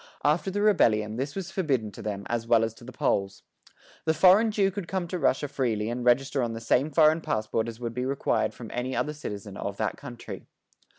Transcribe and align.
After 0.23 0.49
the 0.49 0.63
rebellion 0.63 1.17
this 1.17 1.35
was 1.35 1.51
forbidden 1.51 1.91
to 1.91 2.01
them 2.01 2.23
as 2.27 2.47
well 2.47 2.63
as 2.63 2.73
to 2.73 2.83
the 2.83 2.91
Poles. 2.91 3.43
The 4.05 4.15
foreign 4.15 4.49
Jew 4.49 4.71
could 4.71 4.87
come 4.87 5.07
to 5.07 5.19
Russia 5.19 5.47
freely 5.47 5.91
and 5.91 6.03
register 6.03 6.41
on 6.41 6.53
the 6.53 6.59
same 6.59 6.89
foreign 6.89 7.21
passport 7.21 7.67
as 7.67 7.79
would 7.79 7.93
be 7.93 8.03
required 8.07 8.55
from 8.55 8.71
any 8.73 8.95
other 8.95 9.13
citizen 9.13 9.55
of 9.57 9.77
that 9.77 9.97
country. 9.97 10.47